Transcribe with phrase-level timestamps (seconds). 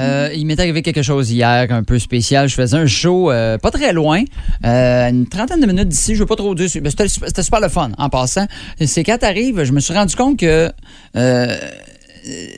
[0.00, 2.48] Euh, il m'est arrivé quelque chose hier un peu spécial.
[2.48, 4.22] Je faisais un show euh, pas très loin,
[4.64, 6.14] euh, une trentaine de minutes d'ici.
[6.14, 6.70] Je veux pas trop dire.
[6.70, 8.46] C'était c'était super le fun en passant.
[8.84, 10.70] C'est quand t'arrives, je me suis rendu compte que
[11.16, 11.56] euh,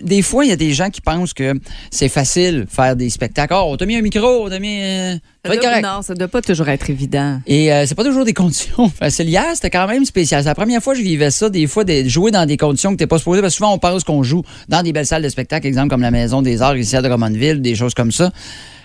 [0.02, 1.54] des fois, il y a des gens qui pensent que
[1.90, 3.54] c'est facile faire des spectacles.
[3.56, 4.80] Oh, on t'a mis un micro, on t'a mis.
[4.82, 5.80] euh, ça.
[5.82, 7.40] Non, ça doit pas toujours être évident.
[7.46, 9.28] Et euh, c'est pas toujours des conditions faciles.
[9.28, 10.42] Hier, c'était quand même spécial.
[10.42, 12.92] C'est la première fois que je vivais ça, des fois, de jouer dans des conditions
[12.92, 13.40] que t'es pas supposé.
[13.40, 16.02] Parce que souvent, on pense qu'on joue dans des belles salles de spectacle, exemple comme
[16.02, 18.30] la Maison des Arts ici à Drummondville, des choses comme ça.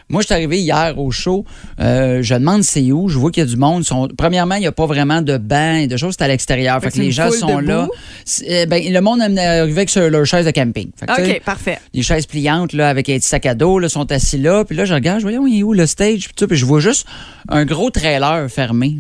[0.09, 1.43] Moi, je suis arrivé hier au show.
[1.81, 3.09] euh, je demande c'est où.
[3.09, 3.83] Je vois qu'il y a du monde.
[3.83, 6.15] Sont- Premièrement, il n'y a pas vraiment de bancs et de choses.
[6.17, 6.79] C'est à l'extérieur.
[6.81, 7.81] Fait Fait que les gens sont là.
[7.83, 7.91] debout?
[8.49, 10.89] Euh, ben, le monde aime arriver avec leur chaise de camping.
[10.97, 11.79] Fait que, OK, parfait.
[11.93, 14.63] des chaises pliantes là, avec un petit sac à dos là, sont assis là.
[14.63, 16.29] Puis là, je regarde, je voyons, il est où le stage?
[16.35, 17.05] Puis je vois juste
[17.49, 18.97] un gros trailer fermé.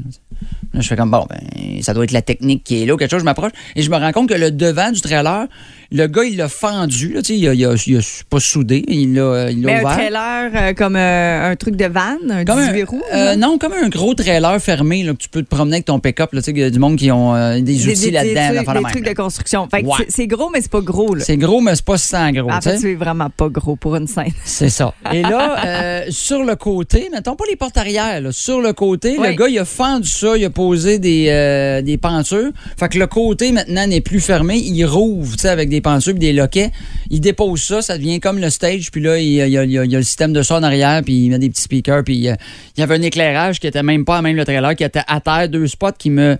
[0.73, 2.97] Là, je fais comme, bon, ben, ça doit être la technique qui est là ou
[2.97, 3.21] quelque chose.
[3.21, 5.47] Je m'approche et je me rends compte que le devant du trailer,
[5.91, 7.13] le gars, il l'a fendu.
[7.13, 7.99] Là, il a, il, a, il a
[8.29, 9.93] pas soudé, il l'a il l'a Mais un ouvert.
[9.97, 13.01] trailer euh, comme euh, un truc de van, un Comme un, 18 roues.
[13.13, 13.35] euh, là?
[13.35, 16.29] non, comme un gros trailer fermé là, que tu peux te promener avec ton pick-up.
[16.33, 18.49] il y a du monde qui ont euh, des, Des- outils là-dedans.
[18.59, 19.67] des trucs- de Des trucs de construction.
[19.69, 20.05] Fait que Ouais.
[20.09, 21.15] c'est- gros, mais c'est pas gros.
[21.19, 22.51] C'est gros, mais c'est pas sans gros.
[22.51, 24.31] En fait, c'est vraiment pas gros pour une scène.
[24.45, 24.93] C'est ça.
[25.13, 29.15] Et là, euh, sur le côté, mettons pas les portes arrière, là, sur le côté,
[29.19, 29.27] Oui.
[29.29, 32.51] le gars, il a fendu ça, il a posé des, euh, des pentures.
[32.79, 34.57] Fait que le côté, maintenant, n'est plus fermé.
[34.57, 36.71] Il rouvre, tu sais, avec des pentures et des loquets.
[37.09, 38.91] Il dépose ça, ça devient comme le stage.
[38.91, 41.49] Puis là, il y a le système de son en arrière, puis il met des
[41.49, 42.03] petits speakers.
[42.03, 42.35] Puis euh,
[42.75, 45.03] il y avait un éclairage qui était même pas à même le trailer, qui était
[45.07, 46.37] à terre, deux spots qui me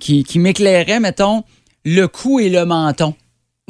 [0.00, 1.44] qui, qui m'éclairaient, mettons,
[1.84, 3.14] le cou et le menton.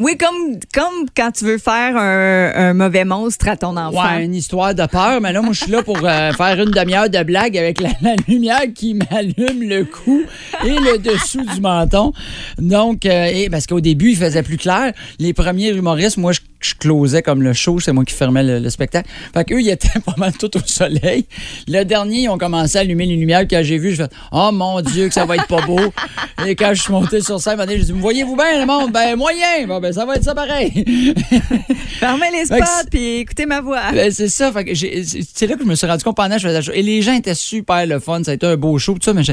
[0.02, 4.02] Oui, comme, comme quand tu veux faire un, un mauvais monstre à ton enfant.
[4.02, 6.72] Ouais, une histoire de peur, mais là, moi, je suis là pour euh, faire une
[6.72, 7.90] demi-heure de blague avec la,
[8.26, 10.22] lumière qui m'allume le cou
[10.64, 12.12] et le dessous du menton.
[12.58, 14.92] Donc, euh, parce qu'au début, il faisait plus clair.
[15.20, 18.58] Les premiers humoristes, moi, je, je closais comme le show, c'est moi qui fermais le,
[18.58, 19.08] le spectacle.
[19.34, 21.26] Fait qu'eux, ils étaient pas mal tout au soleil.
[21.68, 23.46] Le dernier, ils ont commencé à allumer les lumières.
[23.48, 25.80] Quand j'ai vu, je fais Oh mon Dieu, que ça va être pas beau.
[26.46, 28.92] Et quand je suis monté sur scène, je dis Voyez-vous bien, le monde?
[28.92, 29.66] Ben, moyen.
[29.66, 30.72] Bon, ben, ça va être ça pareil.
[31.98, 33.92] Fermez les spots puis écoutez ma voix.
[33.92, 34.50] Ben, c'est ça.
[34.52, 36.78] Fait que j'ai- c'est là que je me suis rendu compte pendant que je faisais.
[36.78, 38.22] Et les gens étaient super le fun.
[38.24, 39.12] Ça a été un beau show, tout ça.
[39.14, 39.32] Mais je,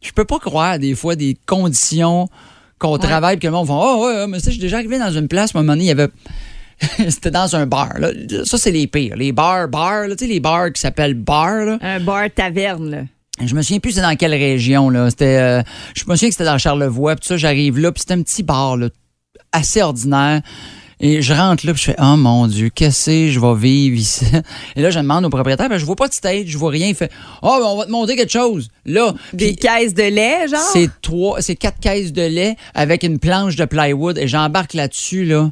[0.00, 2.28] je peux pas croire des fois des conditions
[2.78, 4.76] qu'on travaille puis que le monde va Oh, ouais, ouais, mais ça, je suis déjà
[4.78, 6.08] arrivé dans une place, à un moment donné, il y avait.
[7.08, 7.98] C'était dans un bar.
[7.98, 8.10] Là.
[8.44, 9.16] Ça, c'est les pires.
[9.16, 11.64] Les bars, bars, tu sais, les bars qui s'appellent bars.
[11.64, 11.78] Là.
[11.80, 13.02] Un bar taverne, là.
[13.44, 14.88] Je me souviens plus c'est dans quelle région.
[14.88, 15.10] Là.
[15.10, 15.62] C'était, euh,
[15.94, 17.16] je me souviens que c'était dans Charlevoix.
[17.16, 18.88] Puis ça, j'arrive là, puis c'était un petit bar là,
[19.52, 20.40] assez ordinaire.
[20.98, 23.98] Et je rentre là, puis je fais Oh mon Dieu, qu'est-ce que je vais vivre
[23.98, 24.24] ici?
[24.76, 26.88] Et là, je demande au propriétaire, ben, je vois pas de stage, je vois rien.
[26.88, 27.10] Il fait
[27.42, 28.70] Oh, ben, on va te montrer quelque chose.
[28.86, 30.58] Là, Des caisses de lait, genre?
[30.72, 34.16] c'est trois, c'est quatre caisses de lait avec une planche de plywood.
[34.16, 35.50] Et j'embarque là-dessus, là.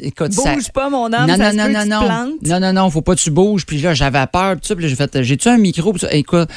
[0.00, 2.38] Écoute, ça- Bouge pas, mon homme, non, ça non, se non, peut non, tu non.
[2.42, 3.66] Non, non, non, faut pas que tu bouges.
[3.66, 4.56] Puis là, j'avais peur.
[4.56, 5.92] Puis ça, puis là, j'ai fait, j'ai-tu un micro?
[5.92, 6.48] Puis ça, écoute,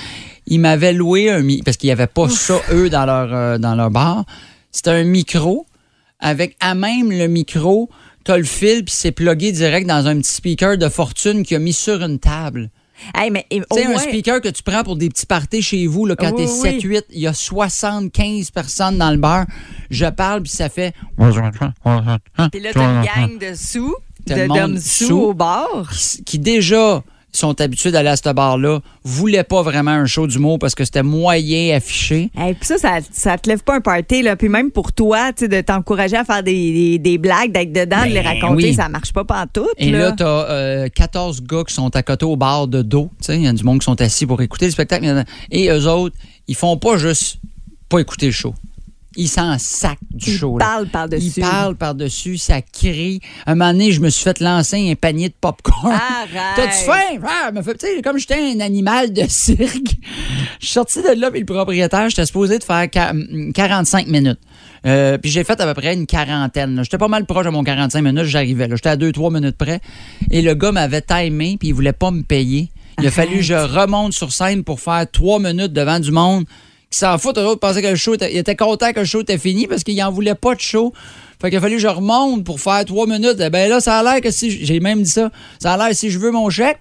[0.45, 3.57] ils m'avaient loué un micro, parce qu'il n'y avait pas ça, eux, dans leur, euh,
[3.57, 4.23] dans leur bar.
[4.71, 5.65] C'était un micro
[6.19, 7.89] avec, à même le micro,
[8.23, 11.59] t'as le fil, puis c'est plugué direct dans un petit speaker de fortune qu'il a
[11.59, 12.69] mis sur une table.
[13.15, 16.05] Hey, mais et- au un speaker que tu prends pour des petits parties chez vous,
[16.05, 16.79] là, quand Oui, t'es oui.
[16.81, 19.45] 7-8, il y a 75 personnes dans le bar.
[19.89, 20.93] Je parle, puis ça fait
[22.51, 25.05] Puis là, t'as une gang de sous, de d'hommes sous.
[25.07, 25.89] sous au bar.
[25.91, 27.03] qui, qui déjà
[27.37, 31.03] sont habitués d'aller à ce bar-là, voulaient pas vraiment un show d'humour parce que c'était
[31.03, 32.29] moyen affiché.
[32.37, 34.35] Hey, puis ça, ça, ça te lève pas un party, là.
[34.35, 37.71] Puis même pour toi, tu sais, de t'encourager à faire des, des, des blagues, d'être
[37.73, 38.73] dedans, de les Ben raconter, oui.
[38.73, 39.99] ça marche pas pantoute, Et là.
[39.99, 43.09] là, t'as euh, 14 gars qui sont à côté au bar de dos.
[43.21, 45.23] Tu sais, Il y a du monde qui sont assis pour écouter le spectacle.
[45.51, 46.15] Et eux autres,
[46.47, 47.37] ils font pas juste
[47.89, 48.53] pas écouter le show.
[49.19, 50.57] Ils s'en sacent du show.
[50.57, 50.65] là.
[50.65, 51.33] parlent par-dessus.
[51.37, 53.19] Ils parlent par-dessus, ça crie.
[53.47, 55.91] Un moment donné, je me suis fait lancer un panier de popcorn.
[55.91, 56.31] Arrête.
[56.55, 57.19] T'as-tu faim?
[57.27, 59.95] Ah, me fait, comme j'étais un animal de cirque.
[60.59, 63.13] Je suis sorti de là, puis le propriétaire, j'étais supposé de faire qua-
[63.53, 64.39] 45 minutes.
[64.85, 66.79] Euh, puis j'ai fait à peu près une quarantaine.
[66.83, 68.67] J'étais pas mal proche de mon 45 minutes, j'arrivais.
[68.69, 69.81] J'étais à 2-3 minutes près.
[70.29, 72.69] Et le gars m'avait timé, puis il voulait pas me payer.
[72.99, 76.45] Il a fallu que je remonte sur scène pour faire 3 minutes devant du monde
[76.89, 79.05] qui s'en foutent, eux autres pensaient que le show était, ils étaient contents que le
[79.05, 80.93] show était fini parce qu'ils en voulaient pas de show.
[81.41, 83.37] Fait qu'il a fallu que je remonte pour faire trois minutes.
[83.39, 85.29] Eh Ben là, ça a l'air que si, j'ai même dit ça,
[85.59, 86.79] ça a l'air si je veux mon chèque,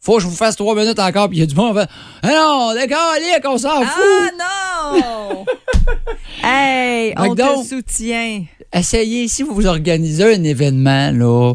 [0.00, 1.28] Faut que je vous fasse trois minutes encore.
[1.28, 1.88] Puis il y a du monde fait
[2.22, 4.32] Ah non, d'accord, allez, qu'on s'en fout.
[4.40, 5.44] Ah non!
[6.42, 8.44] hey, on Donc, te soutient.
[8.72, 11.54] Essayez, si vous vous organisez un événement, là,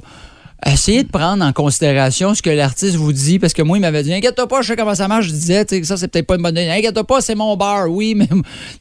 [0.66, 3.38] essayez de prendre en considération ce que l'artiste vous dit.
[3.40, 5.28] Parce que moi, il m'avait dit Inquiète-toi pas, je sais comment ça marche.
[5.28, 6.70] Je disais, tu sais, que ça, c'est peut-être pas une bonne idée.
[6.70, 7.88] Inquiète-toi pas, c'est mon bar.
[7.90, 8.28] Oui, mais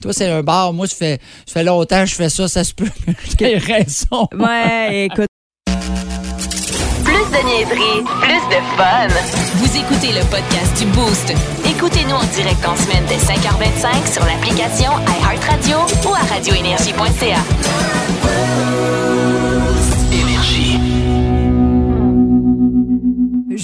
[0.01, 0.73] toi, c'est un bar.
[0.73, 2.49] Moi, ça fait, ça fait longtemps que je fais ça.
[2.49, 2.89] Ça se peut
[3.39, 4.29] j'ai raison?
[4.37, 5.27] Ouais, écoute.
[7.05, 9.09] Plus de niaiserie, plus de fun.
[9.57, 11.33] Vous écoutez le podcast du Boost.
[11.69, 14.91] Écoutez-nous en direct en semaine dès 5h25 sur l'application
[15.21, 15.79] iHeartRadio
[16.09, 17.43] ou à radioénergie.ca.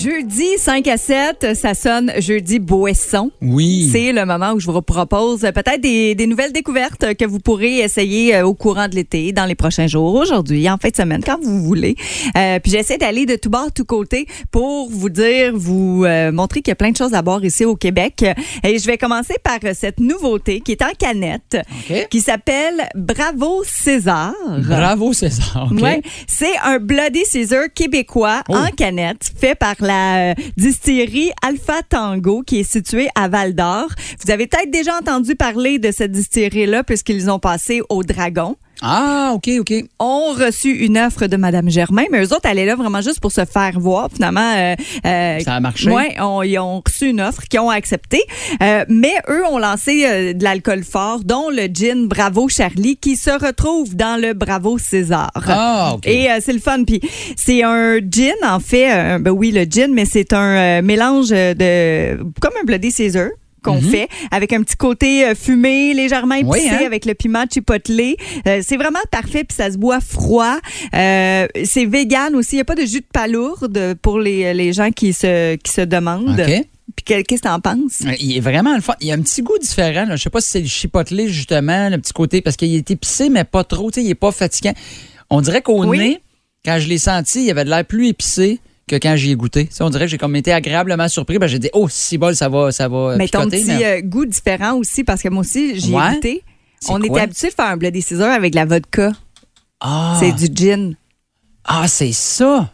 [0.02, 3.31] Jeudi 5 à 7, ça sonne jeudi boisson.
[3.43, 3.88] Oui.
[3.93, 7.81] C'est le moment où je vous propose peut-être des, des nouvelles découvertes que vous pourrez
[7.81, 11.23] essayer euh, au courant de l'été, dans les prochains jours, aujourd'hui, en fin de semaine,
[11.23, 11.97] quand vous voulez.
[12.35, 16.62] Euh, puis j'essaie d'aller de tout bord, tout côté pour vous dire, vous euh, montrer
[16.62, 18.25] qu'il y a plein de choses à boire ici au Québec.
[18.64, 21.58] Et je vais commencer par cette nouveauté qui est en canette,
[22.11, 24.32] qui s'appelle Bravo César.
[24.67, 25.69] Bravo, César.
[25.70, 25.82] OK.
[25.82, 28.55] Ouais, c'est un Bloody Caesar québécois Oh.
[28.55, 33.89] en canette fait par la euh, distillerie Alpha Tango qui est située à Val d'Or.
[34.25, 38.57] Vous avez peut-être déjà entendu parler de cette distillerie-là puisqu'ils ont passé au Dragon.
[38.82, 39.73] Ah, OK, OK.
[39.99, 43.32] Ont reçu une offre de Madame Germain, mais eux autres allaient là vraiment juste pour
[43.32, 44.09] se faire voir.
[44.12, 44.75] Finalement, euh,
[45.06, 45.91] euh, Ça a marché.
[45.91, 48.21] Ouais, on- ils ont reçu une offre qu'ils ont accepté.
[48.62, 53.31] Euh, mais eux ont lancé de l'alcool fort, dont le gin Bravo Charlie, qui se
[53.31, 55.31] retrouve dans le Bravo César.
[55.47, 56.06] Ah, OK.
[56.06, 56.85] Et c'est le fun.
[56.85, 57.00] Puis
[57.37, 59.19] c'est un gin, en fait.
[59.19, 62.17] ben oui, le gin, mais c'est un mélange de.
[62.41, 63.29] comme un Bloody Caesar
[63.62, 66.51] qu'on fait avec un petit côté euh, fumé légèrement épicé Mhm.
[66.53, 66.87] Oui, hein?
[66.87, 68.15] avec le piment chipotle.
[68.47, 70.59] Euh, c'est vraiment parfait puis ça se boit froid.
[70.95, 74.73] Euh, c'est vegan aussi, il n'y a pas de jus de palourde pour les, les
[74.73, 76.43] gens qui se qui se demandent.
[76.97, 78.01] Puis que- qu'est-ce que t'en penses?
[78.19, 78.95] Il est vraiment le fun.
[79.01, 80.07] Il y a un petit goût différent.
[80.07, 80.17] Là.
[80.17, 83.29] Je sais pas si c'est le chipotelé, justement, le petit côté, parce qu'il est épicé,
[83.29, 83.91] mais pas trop.
[83.97, 84.73] Il est pas fatigant.
[85.31, 85.99] On dirait qu'au Oui.
[85.99, 86.21] nez,
[86.65, 88.59] quand je l'ai senti, il y avait de l'air plus épicé
[88.91, 89.69] que quand j'y ai goûté.
[89.71, 91.39] Sais, on dirait que j'ai comme été agréablement surpris.
[91.39, 94.01] Ben, j'ai dit, oh, si bol, ça va, ça va Mais ton petit mais- euh,
[94.03, 96.11] goût différent aussi parce que moi aussi j'y Ouais.
[96.11, 96.43] ai goûté.
[96.89, 97.07] On quoi?
[97.07, 99.13] était habitué de faire un Bloody Caesar avec de la vodka.
[99.81, 100.95] Ah, C'est du gin.
[101.65, 102.71] ah, c'est ça.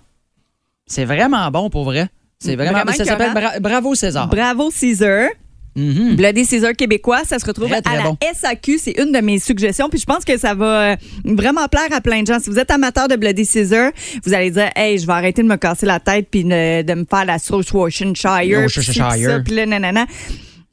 [0.87, 2.09] C'est vraiment bon pour vrai.
[2.39, 3.33] C'est vraiment, Vraiment ça s'appelle.
[3.35, 4.29] Bra- Bravo César.
[4.29, 4.71] Bravo
[5.77, 6.05] Caesar.
[6.05, 6.17] Mhm.
[6.17, 8.19] Bloody Caesar québécois, ça se retrouve Très, très à la bon.
[8.35, 8.79] SAQ.
[8.79, 9.89] C'est une de mes suggestions.
[9.89, 12.39] Puis je pense que ça va euh, vraiment plaire à plein de gens.
[12.41, 13.93] Si vous êtes amateur de Bloody Caesar,
[14.25, 17.05] vous allez dire, hey, je vais arrêter de me casser la tête puis de, me
[17.09, 18.67] faire la sauce Worcestershire.
[18.67, 20.07] puis puis Puis là, nanana.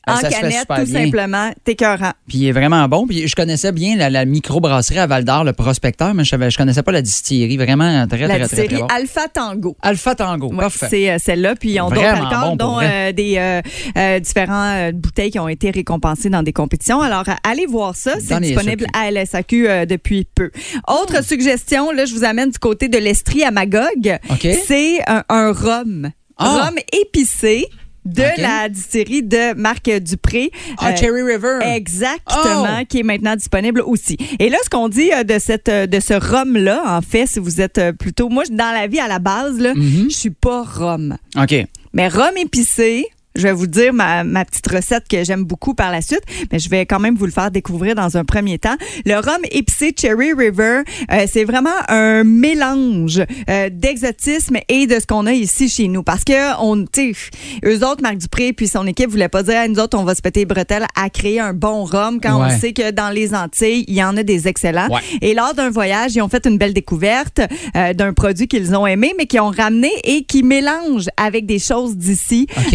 [0.05, 1.03] En ça se fait canette, tout bien.
[1.05, 1.51] simplement.
[1.63, 2.11] T'es écœurant.
[2.27, 3.07] Puis il est vraiment bon.
[3.07, 6.50] Puis je connaissais bien la, la microbrasserie à Val d'Or, le prospecteur, mais je ne
[6.57, 7.55] connaissais pas la distillerie.
[7.57, 8.88] Vraiment très, La très, très, très, série bon.
[8.88, 9.77] Alpha Tango.
[9.81, 10.88] Alpha Tango, Ouais, parfait.
[10.89, 11.55] c'est euh, celle-là.
[11.55, 13.61] Puis ils ont d'autres bon pour dont euh, des euh,
[13.97, 17.00] euh, différents euh, bouteilles qui ont été récompensées dans des compétitions.
[17.01, 18.15] Alors, allez voir ça.
[18.19, 20.51] C'est disponible à LSAQ depuis peu.
[20.88, 24.17] Autre suggestion, là, je vous amène du côté de l'Estrie à Magog.
[24.29, 24.47] OK.
[24.65, 26.09] C'est un, un rhum.
[26.38, 26.65] Ah.
[26.65, 27.67] Rhum épicé
[28.05, 30.51] de la distillerie de Marc Dupré.
[30.77, 31.59] Ah, Euh, Cherry River.
[31.75, 32.85] Exactement, Oh!
[32.88, 34.17] qui est maintenant disponible aussi.
[34.39, 37.39] Et là, ce qu'on dit euh, de cette euh, de ce rhum-là, en fait, si
[37.39, 40.07] vous êtes euh, plutôt, moi, dans la vie à la base, là, Mhm.
[40.09, 41.17] je suis pas rhum.
[41.38, 41.55] OK.
[41.94, 43.05] Mais rhum épicé,
[43.35, 46.21] je vais vous dire ma, ma petite recette que j'aime beaucoup par la suite,
[46.51, 48.75] mais je vais quand même vous le faire découvrir dans un premier temps.
[49.06, 50.81] Le rhum épicé Cherry River,
[51.12, 56.03] euh, c'est vraiment un mélange euh, d'exotisme et de ce qu'on a ici chez nous.
[56.03, 57.29] Parce que, on, tu sais,
[57.65, 60.15] eux autres, Marc Dupré puis son équipe voulaient pas dire, à nous autres, on va
[60.15, 62.50] se péter les bretelles à créer un bon rhum quand Ouais.
[62.55, 64.88] on sait que dans les Antilles, il y en a des excellents.
[64.89, 65.01] Ouais.
[65.22, 67.41] Et lors d'un voyage, ils ont fait une belle découverte
[67.75, 71.60] euh, d'un produit qu'ils ont aimé, mais qui ont ramené et qui mélange avec des
[71.60, 72.48] choses d'ici.
[72.58, 72.74] OK.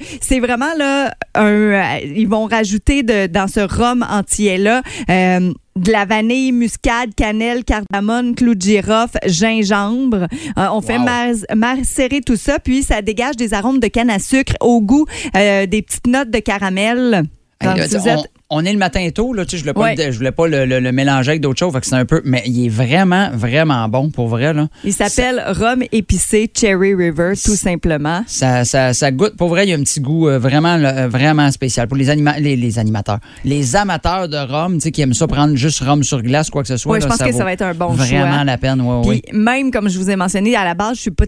[0.00, 4.82] Euh, c'est vraiment là, un, euh, ils vont rajouter de, dans ce rhum entier-là.
[5.10, 10.26] euh, de la vanille, muscade, cannelle, cardamone, clou de girofle, gingembre.
[10.58, 11.54] Euh, on fait Wow.
[11.54, 15.04] macérer tout ça, puis ça dégage des arômes de canne à sucre au goût
[15.36, 17.24] euh, des petites notes de caramel.
[17.60, 19.80] Hey, là, on, êtes- on est le matin tôt, là, tu sais, je voulais pas,
[19.80, 19.94] Ouais.
[19.96, 22.04] le, je voulais pas le, le- le mélanger avec d'autres choses, fait que c'est un
[22.04, 24.68] peu, mais il est vraiment, vraiment bon pour vrai, là.
[24.84, 28.22] il s'appelle rhum épicé Cherry River, tout simplement.
[28.26, 31.08] Ça, ça, ça goûte, pour vrai, il y a un petit goût euh, vraiment, là,
[31.08, 31.88] vraiment spécial.
[31.88, 35.26] Pour les, anima les, les animateurs, les amateurs de rhum, tu sais, qui aiment ça
[35.26, 36.92] prendre juste rhum sur glace, quoi que ce soit.
[36.92, 38.44] Ouais, je pense que ça va être un bon Vraiment choix.
[38.44, 39.22] la peine, oui, oui.
[39.26, 41.24] Puis même, comme je vous ai mentionné, à la base, je suis pas,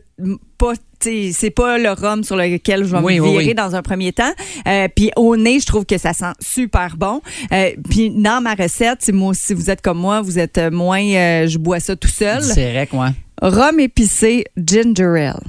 [0.59, 3.55] pas c'est pas le rhum sur lequel je vais Oui, me virer oui.
[3.55, 4.33] dans un premier temps.
[4.67, 7.21] Euh, puis au nez, je trouve que ça sent super bon.
[7.53, 11.01] Euh, puis dans ma recette, si, moi, si vous êtes comme moi, vous êtes moins,
[11.01, 12.43] euh, je bois ça tout seul.
[12.43, 13.11] C'est vrai, quoi.
[13.41, 15.41] Rhum épicé ginger ale.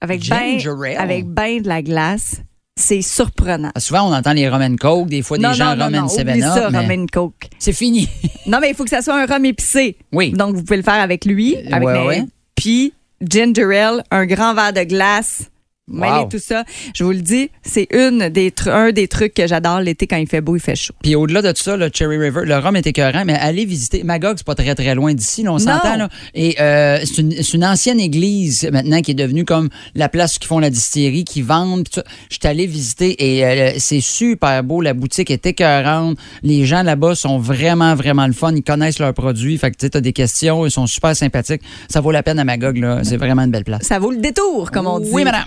[0.00, 0.98] avec Ginger ben, ale?
[0.98, 2.40] avec ben de la glace.
[2.78, 3.70] C'est surprenant.
[3.74, 5.92] Ah, Souvent, on entend les rum and coke, des fois non, des gens non, rum
[5.94, 7.48] non, seven ça, mais coke.
[7.60, 8.08] c'est fini.
[8.46, 9.96] Non, mais il faut que ça soit un rhum épicé.
[10.12, 10.32] Oui.
[10.32, 12.24] Donc, vous pouvez le faire avec lui, avec ouais, les- ouais.
[12.54, 15.50] Puis, ginger ale, un grand verre de glace.
[15.88, 16.28] Wow.
[16.28, 16.64] tout ça.
[16.94, 20.26] Je vous le dis, c'est une des un des trucs que j'adore l'été quand il
[20.26, 20.94] fait beau, il fait chaud.
[21.02, 24.02] Puis au-delà de tout ça, le Cherry River, le rhum est écœurant, mais allez visiter.
[24.02, 26.08] Magog, c'est pas très très loin d'ici, là, on s'entend.
[26.34, 30.38] Et euh, c'est une, une ancienne église maintenant qui est devenue comme la place où
[30.42, 31.86] ils font la distillerie, qui vendent.
[31.94, 32.00] Je
[32.30, 34.80] suis allé visiter et euh, c'est super beau.
[34.80, 36.18] La boutique est écœurante.
[36.42, 38.52] Les gens là-bas sont vraiment, vraiment le fun.
[38.54, 39.56] Ils connaissent leurs produits.
[39.56, 40.66] Fait que tu as des questions.
[40.66, 41.62] Ils sont super sympathiques.
[41.88, 42.76] Ça vaut la peine à Magog.
[42.78, 43.00] là.
[43.04, 43.82] C'est vraiment une belle place.
[43.84, 45.10] Ça vaut le détour, comme on dit.
[45.12, 45.44] Oui, madame.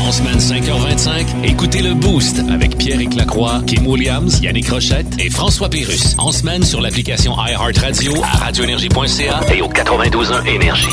[0.00, 5.68] En semaine 5h25, écoutez le Boost avec Pierre Lacroix, Kim Williams, Yannick Rochette et François
[5.68, 6.14] Pérus.
[6.18, 10.88] En semaine sur l'application iHeartRadio à radioénergie.ca et au 92.1 Énergie.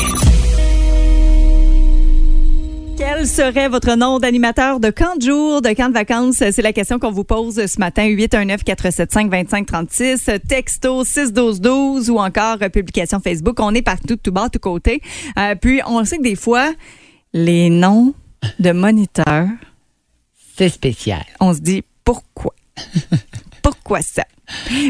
[2.96, 6.36] Quel serait votre nom d'animateur de camp de jour, de camp de vacances?
[6.36, 8.06] C'est la question qu'on vous pose ce matin.
[8.08, 13.58] 819-475-2536, texto 61212 ou encore euh, publication Facebook.
[13.60, 15.02] On est partout, tout bas, tout côté.
[15.38, 16.72] Euh, puis, on sait que des fois,
[17.32, 18.14] les noms
[18.58, 19.48] de moniteurs,
[20.56, 21.24] C'est spécial.
[21.40, 22.54] on se dit pourquoi?
[23.62, 24.24] pourquoi ça?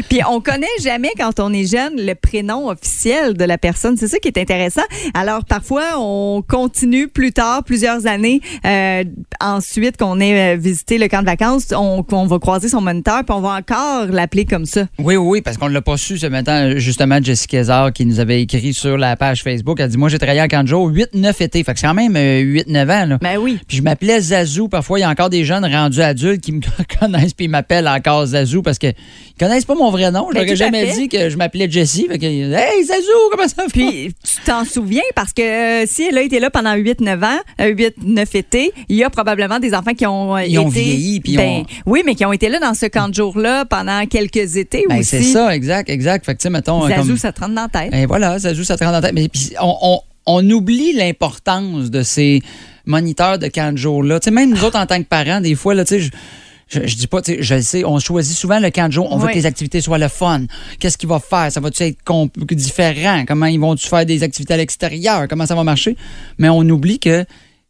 [0.09, 3.95] Puis on connaît jamais quand on est jeune le prénom officiel de la personne.
[3.97, 4.81] C'est ça qui est intéressant.
[5.13, 9.03] Alors parfois on continue plus tard, plusieurs années euh,
[9.39, 13.23] ensuite qu'on ait euh, visité le camp de vacances, on, on va croiser son moniteur
[13.23, 14.85] puis on va encore l'appeler comme ça.
[14.99, 16.77] Oui, oui, oui, parce qu'on ne l'a pas su ce matin.
[16.77, 19.79] Justement, Jessica Kézard qui nous avait écrit sur la page Facebook.
[19.79, 21.63] Elle dit Moi, j'ai travaillé à Canjo 8-9 été.
[21.63, 23.05] Fait que c'est quand même euh, 8-9 ans.
[23.05, 23.17] Là.
[23.21, 23.59] Ben oui.
[23.67, 24.69] Puis je m'appelais Zazou.
[24.69, 26.61] Parfois, il y a encore des jeunes rendus adultes qui me
[26.99, 28.93] connaissent puis ils m'appellent encore Zazou parce qu'ils
[29.39, 30.27] connaissent pas mon vrai nom.
[30.29, 30.93] Je Ben, n'aurais tout à jamais fait.
[31.01, 32.07] dit que je m'appelais Jessie.
[32.09, 33.01] Fait que, hey, Zazou,
[33.31, 33.67] comment ça va?
[33.71, 35.01] Puis tu t'en souviens?
[35.15, 38.95] Parce que euh, si elle a été là pendant 8-9 ans, euh, 8-9 étés, il
[38.95, 42.01] y a probablement des enfants qui ont euh, Ils ont vieilli, puis ben, ont- oui,
[42.05, 45.09] mais qui ont été là dans ce camp de jour-là pendant quelques étés Ben, aussi.
[45.09, 46.25] c'est ça, exact, exact.
[46.25, 46.87] Fait que, mettons.
[46.87, 47.93] Zazou, comme- ça te rentre dans la tête.
[47.93, 49.13] Et voilà, ça joue, ça te rend dans la tête.
[49.13, 52.41] Mais puis, on, on- on oublie l'importance de ces
[52.85, 54.19] moniteurs de camp de jour-là.
[54.19, 56.09] Tu sais, même nous autres, en tant que parents, des fois, là, tu sais,
[56.73, 59.07] je, dis pas, tu sais, je le sais, on choisit souvent le camp de jour.
[59.11, 60.45] On veut que les activités soient le fun.
[60.79, 61.51] Qu'est-ce qu'il va faire?
[61.51, 61.97] Ça va-tu être
[62.55, 63.25] différent?
[63.27, 65.27] Comment ils vont-tu faire des activités à l'extérieur?
[65.27, 65.95] Comment ça va marcher?
[66.37, 67.25] Mais on oublie que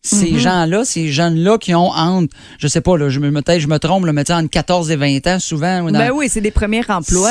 [0.06, 3.68] ces gens-là, ces jeunes-là qui ont entre, je sais pas, là, je me, peut-être je
[3.68, 5.82] me trompe, là, mais tu sais, entre 14 et 20 ans, souvent.
[5.84, 7.30] dans- Ben oui, c'est des premiers emplois.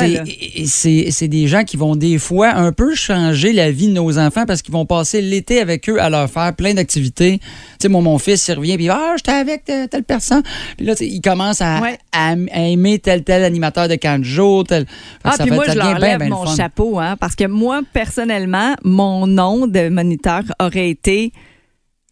[0.65, 4.45] c'est- des gens qui vont des fois un peu changer la vie de nos enfants
[4.47, 7.37] parce qu'ils vont passer l'été avec eux à leur faire plein d'activités.
[7.39, 7.45] Tu
[7.83, 10.41] sais, moi, mon fils, il revient puis Ah, j'étais avec telle, telle personne.
[10.77, 11.97] Puis là, tu sais, il commence à, Ouais.
[12.11, 14.63] à- à aimer tel, tel animateur de camp de jour.
[14.63, 14.85] Tel...
[15.23, 18.75] Ah, puis moi, je leur lève ben le mon chapeau, hein, parce que moi, personnellement,
[18.83, 21.31] mon nom de moniteur aurait été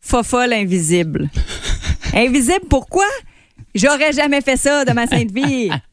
[0.02, 1.30] Fofolle Invisible.
[2.14, 3.06] invisible, pourquoi?
[3.74, 5.70] J'aurais jamais fait ça de ma sainte vie.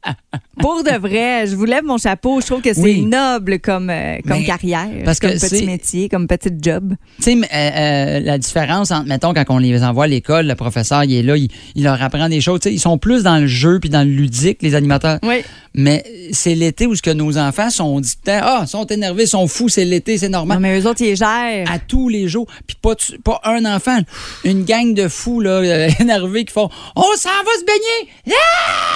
[0.61, 2.41] Pour de vrai, je vous lève mon chapeau.
[2.41, 3.03] Je trouve que c'est Oui.
[3.03, 6.95] noble comme, euh, comme Mais carrière, parce comme que petit métier, comme petit job.
[7.19, 10.55] Tu sais, euh, euh, la différence entre, mettons, quand on les envoie à l'école, le
[10.57, 12.61] professeur, il est là, il, il leur apprend des choses.
[12.67, 15.19] Ils sont plus dans le jeu puis dans le ludique, les animateurs.
[15.23, 15.43] Oui.
[15.75, 19.69] Mais c'est l'été où ce que nos enfants sont dit, ah, sont énervés, sont fous,
[19.69, 20.57] c'est l'été, c'est normal.
[20.57, 21.71] Non, mais eux autres, ils les gèrent.
[21.71, 22.47] à tous les jours.
[22.67, 23.99] Puis pas, un enfant,
[24.45, 28.13] une gang de fous là, euh, énervés qui font On s'en va se baigner!
[28.29, 28.33] Ah!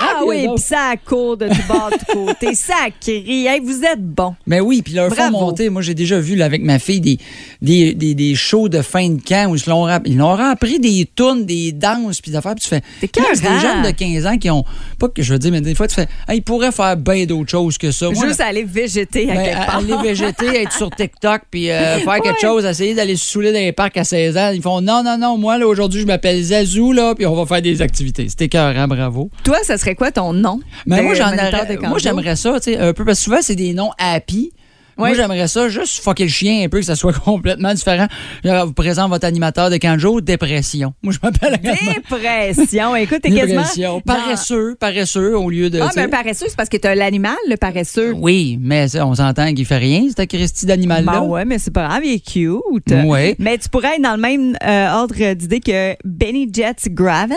[0.04, 2.54] Ah oui, puis ça court de tout bord, de tout côté.
[2.54, 3.46] Ça crie.
[3.46, 4.34] Hey, vous êtes bons.
[4.46, 5.68] Mais oui, puis leur font monter.
[5.70, 7.18] Moi, j'ai déjà vu là, avec ma fille des,
[7.60, 11.08] des, des, des shows de fin de camp où ils l'ont ils l'ont appris des
[11.14, 12.54] tunes, des danses, puis des affaires.
[12.54, 12.82] Puis tu fais.
[13.00, 14.64] C'est des jeunes de 15 ans qui ont.
[14.98, 16.08] Pas que je veux dire, mais des fois, tu fais.
[16.32, 18.10] Ils pourraient faire bien d'autres choses que ça.
[18.10, 19.76] Moi, Juste aller végéter à Ben, quelque part.
[19.78, 23.58] aller végéter, être sur TikTok, puis euh, faire quelque chose, essayer d'aller se saouler dans
[23.58, 24.50] les parcs à 16 ans.
[24.54, 27.46] Ils font non, non, non, moi, là, aujourd'hui, je m'appelle Zazou, là, puis on va
[27.46, 28.28] faire des activités.
[28.28, 29.30] C'était écœurant, bravo.
[29.44, 30.60] Toi, ça serait quoi ton nom?
[30.92, 33.38] Mais de moi, j'en aurais- moi, j'aimerais ça, tu sais, un peu, parce que souvent,
[33.40, 34.52] c'est des noms happy.
[34.98, 38.06] Moi, j'aimerais ça, juste fucker le chien un peu, que ça soit complètement différent.
[38.44, 40.92] Je vous présente votre animateur de Kanjo, dépression.
[41.02, 42.94] Moi, je m'appelle Dépression.
[42.96, 43.62] Écoute, t'es quasiment.
[44.04, 45.80] Paresseux, paresseux, au lieu de.
[45.80, 48.12] Ah, mais un paresseux, c'est parce que t'as l'animal, le paresseux.
[48.14, 51.20] Oui, mais on s'entend qu'il fait rien, c'est Christy d'animal-là.
[51.20, 53.06] Bon, ouais, mais c'est pas grave, il est cute.
[53.06, 53.34] Ouais.
[53.38, 57.36] Mais tu pourrais être dans le même euh, ordre d'idée que Benny Jets Gravel?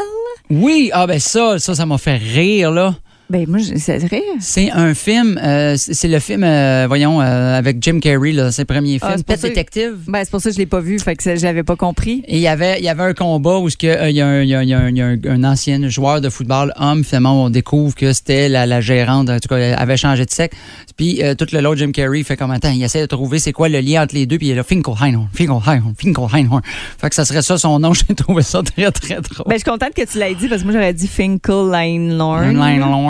[0.49, 2.95] Oui, ah ben ça, ça, ça m'a fait rire, là.
[3.29, 4.21] Ben, moi, c'est vrai.
[4.39, 8.65] C'est un film, euh, c'est le film, euh, voyons, euh, avec Jim Carrey, là, ses
[8.65, 9.95] premiers Ah, films, c'est pour Pet ça- Detective.
[10.07, 11.75] Ben, c'est pour ça que je l'ai pas vu, fait que ça, je l'avais pas
[11.75, 12.23] compris.
[12.27, 14.27] Et il y avait, il y avait un combat où ce que, il y a,
[14.27, 16.71] un, il y a- a un- il y a un- un ancien joueur de football
[16.77, 20.23] homme, finalement, on découvre que c'était la, la gérante, en tout cas, elle avait changé
[20.25, 20.55] de sexe.
[20.95, 23.69] Puis tout le long, Jim Carrey fait comme attends, il essaie de trouver c'est quoi
[23.69, 26.61] le lien entre les deux, puis il là, Finkelheinhorn, Finkelheinhorn, Finkelheinhorn.
[26.99, 29.45] Fait que ça serait ça son nom, j'ai trouvé ça très, très drôle.
[29.47, 31.71] Ben, je suis contente que tu l'aies dit parce que moi, j'aurais dit Finkel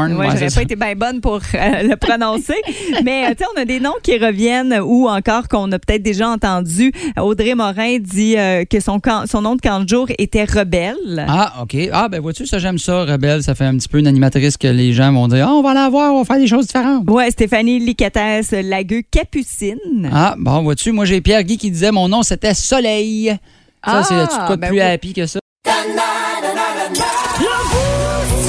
[0.09, 2.55] Lorne, Ouais, ouais, j'aurais c'est pas été bien bonne pour euh, le prononcer.
[3.03, 6.03] Mais, euh, tu sais, on a des noms qui reviennent ou encore qu'on a peut-être
[6.03, 6.91] déjà entendu.
[7.19, 8.99] Audrey Morin dit euh, que son,
[9.41, 11.25] nom de camp de jour était Rebelle.
[11.27, 11.75] Ah, OK.
[11.91, 13.43] Ah, ben vois-tu, ça, j'aime ça, Rebelle.
[13.43, 15.73] Ça fait un petit peu une animatrice que les gens vont dire, ah, on va
[15.73, 17.09] la voir, on va faire des choses différentes.
[17.09, 20.09] Ouais, Stéphanie Licatès Lagueux Capucine.
[20.13, 23.35] Ah, bon, vois-tu, moi, j'ai Pierre Guy qui disait mon nom, c'était Soleil.
[23.85, 24.81] Ça, Ah, c'est tu quoi de ben plus oui.
[24.81, 25.39] happy que ça?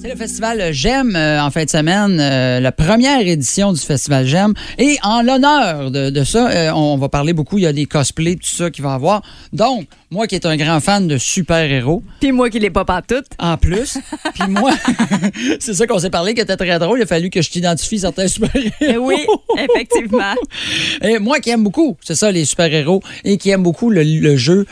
[0.00, 4.26] C'est le festival J'aime euh, en fin de semaine, euh, la première édition du festival
[4.26, 4.54] J'aime.
[4.78, 7.86] Et en l'honneur de, de ça, euh, on va parler beaucoup, il y a des
[7.86, 9.22] cosplays, tout ça qu'il va y avoir.
[9.52, 13.26] Donc, moi qui est un grand fan de super-héros, Puis moi qui l'ai pas pantoute.
[13.40, 13.98] en plus,
[14.34, 14.70] puis moi,
[15.58, 17.98] c'est ça qu'on s'est parlé qui était très drôle, il a fallu que je t'identifie
[17.98, 18.70] certains super-héros.
[18.80, 19.26] Eh Oui,
[19.58, 20.34] effectivement.
[21.02, 24.36] Et moi qui aime beaucoup, c'est ça, les super-héros, et qui aime beaucoup le, le
[24.36, 24.64] jeu,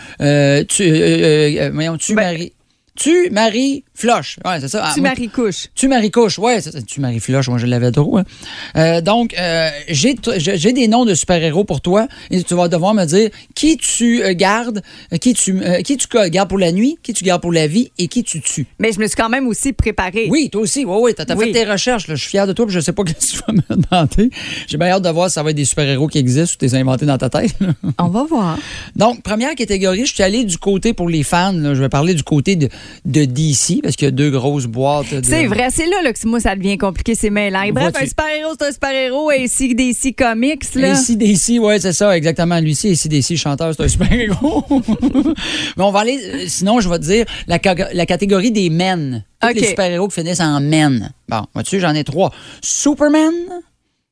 [0.68, 2.52] tu, voyons, tu Ben- Marie.
[2.96, 4.38] Tu Marie Floche.
[4.44, 4.82] Ouais, c'est ça.
[4.86, 5.68] Ah, tu Marie couche.
[5.74, 8.18] tu Marie Couche, ouais, c'est ça, tu Marie Floche, moi je l'avais trop.
[8.18, 8.24] hein.
[8.76, 13.04] Euh, donc, euh, j'ai des noms de super-héros pour toi et tu vas devoir me
[13.04, 14.82] dire qui tu euh, gardes,
[15.20, 17.90] qui tu, euh, qui tu gardes pour la nuit, qui tu gardes pour la vie
[17.98, 18.66] et qui tu tues.
[18.78, 20.26] Mais je me suis quand même aussi préparée.
[20.30, 21.46] Oui, toi aussi, oui, oui, t'as Oui.
[21.46, 22.14] fait tes recherches, là.
[22.14, 24.30] je suis fier de toi, puis je sais pas ce que tu vas me demander.
[24.66, 26.74] J'ai bien hâte de voir si ça va être des super-héros qui existent ou t'es
[26.76, 27.54] inventé dans ta tête.
[27.60, 27.68] là.
[27.98, 28.58] On va voir.
[28.94, 32.14] Donc, première catégorie, je suis allé du côté pour les fans, là, je vais parler
[32.14, 32.68] du côté de,
[33.04, 35.12] de DC, parce qu'il y a deux grosses boîtes.
[35.14, 37.62] de- C'est vrai, c'est là, là que moi, ça devient compliqué, c'est mêlant.
[37.62, 40.92] Et Bref, un super-héros, c'est un super-héros, et ici, des six comics, là.
[40.92, 42.58] Ici, DC, ouais, c'est ça, exactement.
[42.60, 44.64] Lui, c'est ici, DC, chanteur, c'est un super-héros.
[45.76, 48.70] Mais on va aller, euh, sinon, je vais te dire la, ca- la catégorie des
[48.70, 49.24] men.
[49.40, 49.54] Tous OK.
[49.56, 51.12] les super-héros qui finissent en men.
[51.28, 52.32] Bon, vois-tu, j'en ai trois.
[52.62, 53.32] Superman,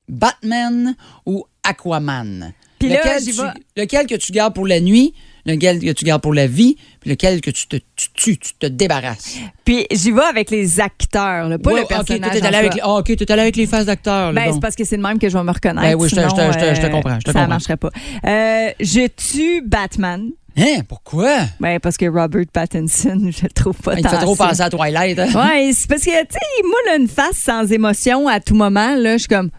[0.08, 0.94] Batman
[1.26, 2.52] ou Aquaman.
[2.80, 5.14] Lequel, tu- lequel que tu gardes pour la nuit,
[5.46, 8.54] lequel que tu gardes pour la vie, puis lequel que tu te tu tues, tu
[8.58, 9.36] te débarrasses.
[9.64, 12.18] Puis j'y vais avec les acteurs, là, pas Ouais, le personnage.
[12.18, 12.76] OK, toi, t'es allé en avec, soi.
[12.76, 14.32] les- ah, OK, t'es allé avec les faces d'acteurs.
[14.32, 15.82] Ben, c'est parce que c'est le même que je vais me reconnaître.
[15.86, 17.32] Ben oui, je te- sinon, je te- je te- je te comprends, je te ça
[17.32, 17.48] comprends.
[17.48, 17.90] marcherait pas.
[18.26, 20.30] Euh, je tue Batman.
[20.56, 21.32] Hein, pourquoi?
[21.58, 24.60] Ben, parce que Robert Pattinson, je le trouve pas Il tant te fait trop penser
[24.60, 25.18] à Twilight.
[25.18, 25.26] Hein?
[25.34, 28.94] Ouais, c'est parce que, tu sais, moi, là, une face sans émotion à tout moment,
[28.94, 29.50] là, je suis comme.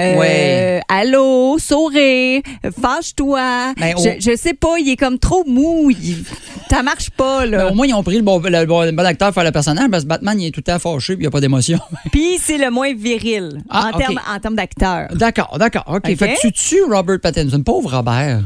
[0.00, 0.80] Euh, Ouais.
[0.88, 2.42] Allô, sourire,
[2.80, 3.74] fâche-toi.
[3.78, 5.90] Ben, au- je, je sais pas, il est comme trop mou.
[5.90, 6.24] il-
[6.70, 7.70] ça marche pas, Ben, là.
[7.70, 9.52] au moins, ils ont pris le bon, le bon- le bon acteur pour faire le
[9.52, 11.40] personnage parce que Batman, il est tout le temps fâché puis il n'y a pas
[11.40, 11.78] d'émotion.
[12.12, 15.08] Puis c'est le moins viril Ah, en, termes, en termes d'acteur.
[15.14, 15.84] d'accord, d'accord.
[15.88, 15.96] OK.
[16.08, 16.16] OK.
[16.16, 17.62] Fait que tu tues Robert Pattinson.
[17.62, 18.40] Pauvre Robert.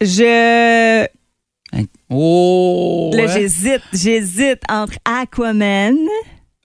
[0.00, 1.04] Je.
[1.72, 1.84] Hein?
[2.08, 3.10] Oh!
[3.14, 3.32] Là, ouais.
[3.32, 3.82] j'hésite.
[3.92, 5.96] J'hésite entre Aquaman.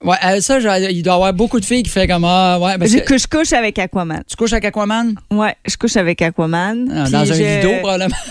[0.05, 2.77] Ouais, euh, ça, il doit y avoir beaucoup de filles qui font comme Ah, ouais.
[2.77, 4.21] parce Je que couche, couche avec Aquaman.
[4.27, 5.15] tu couches avec Aquaman?
[5.31, 6.87] Ouais, je couche avec Aquaman.
[6.93, 8.15] Ah, dans un je- vidéo, probablement.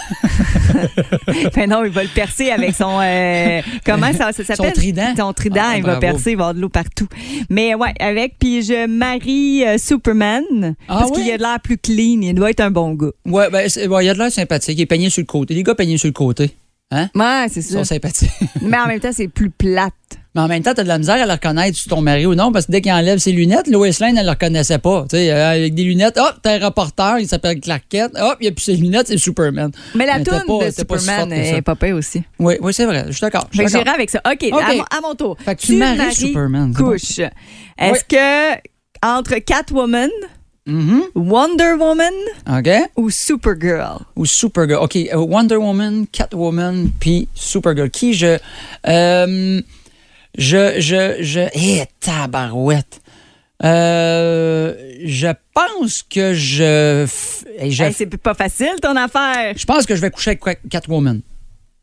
[1.55, 2.99] Ben non, il va le percer avec son.
[3.01, 4.73] euh, comment ça, ça s'appelle?
[4.73, 5.15] trident.
[5.17, 7.07] Son trident, Ah, il va percer, il va avoir de l'eau partout.
[7.51, 8.35] Mais ouais, avec.
[8.39, 10.43] Puis je marie euh, Superman.
[10.89, 11.23] Ah parce oui?
[11.23, 12.21] qu'il a de l'air plus clean.
[12.23, 13.11] Il doit être un bon gars.
[13.27, 14.79] Ouais, ben, ouais, il a de l'air sympathique.
[14.79, 15.55] Il est peigné sur le côté.
[15.55, 16.51] Les gars peignés sur le côté.
[16.91, 17.09] Hein?
[17.15, 17.79] Ouais, c'est Ils ça.
[17.79, 18.31] sont sympathiques.
[18.63, 19.93] Mais en même temps, c'est plus plate.
[20.35, 22.35] Mais en même temps, t'as de la misère à le reconnaître si ton mari ou
[22.35, 25.03] non, parce que dès qu'il enlève ses lunettes, Lois Lane, elle le reconnaissait pas.
[25.09, 28.37] Tu sais, euh, avec des lunettes, hop, t'as un reporter, il s'appelle Clark Kent, hop,
[28.41, 29.71] il a plus ses lunettes, c'est Superman.
[29.95, 32.23] Mais la toune de était pas si Superman est pire aussi.
[32.41, 33.49] Oui, oui, c'est vrai, je suis d'accord.
[33.53, 34.21] j'irai avec ça.
[34.31, 34.43] OK.
[34.53, 35.37] À, mon, à mon tour.
[35.45, 36.75] Fait que tu maries Superman.
[36.75, 37.21] Couche.
[37.79, 38.59] Est-ce que
[39.07, 40.11] entre Catwoman,
[40.67, 41.03] Mhm.
[41.15, 42.15] Wonder Woman
[42.97, 43.99] ou Supergirl?
[44.17, 44.83] Ou Supergirl.
[44.83, 47.91] OK, euh, Wonder Woman, Catwoman, puis Supergirl.
[47.91, 48.39] Qui je.
[48.89, 49.61] euh,
[50.39, 50.81] je.
[50.81, 51.17] Je.
[51.23, 51.41] Je.
[51.55, 53.01] Hé, tabarouette.
[53.63, 57.07] Euh, je pense que je.
[57.59, 59.55] hey, je Hey, c'est pas facile ton affaire.
[59.57, 61.21] Je pense que je vais coucher avec Cat- Catwoman.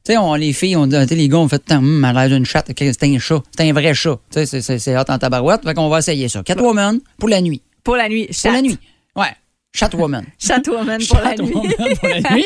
[0.04, 2.72] Tu sais, on, les filles, on, les gars, on fait tant, hum, l'air d'une chatte.
[2.78, 3.42] C'est un chat.
[3.56, 4.18] C'est un vrai chat.
[4.32, 5.64] Tu sais, c'est- hot en tabarouette.
[5.64, 6.44] Fait qu'on va essayer ça.
[6.44, 7.62] Catwoman pour la nuit.
[7.84, 8.28] Pour la nuit.
[8.42, 8.78] Pour la nuit.
[9.16, 9.28] Ouais.
[9.72, 10.26] Catwoman.
[10.40, 11.52] Catwoman pour la nuit.
[11.52, 12.46] Pour la nuit.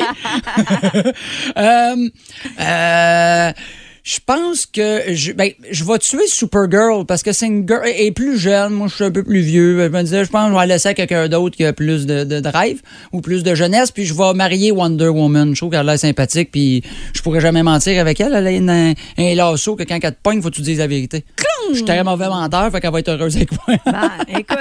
[1.56, 2.08] euh,
[2.60, 3.52] euh,
[4.08, 8.06] Je pense que je, ben, je vais tuer Supergirl parce que c'est une girl, elle
[8.06, 8.72] est plus jeune.
[8.72, 9.82] Moi, je suis un peu plus vieux.
[9.82, 11.72] Je me disais, je pense que je vais la laisser à quelqu'un d'autre qui a
[11.72, 13.90] plus de, de drive ou plus de jeunesse.
[13.90, 15.56] Puis je vais marier Wonder Woman.
[15.56, 16.52] Je trouve qu'elle a l'air sympathique.
[16.52, 18.32] Puis je pourrais jamais mentir avec elle.
[18.32, 20.78] Elle a une- un, un lasso que quand elle te pogne, faut que tu dises
[20.78, 21.24] la vérité.
[21.70, 23.76] Je suis très mauvais menteur, fait qu'elle va être heureuse avec moi.
[23.86, 24.56] Ben, écoute,